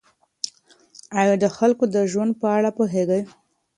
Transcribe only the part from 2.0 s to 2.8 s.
ژوند په اړه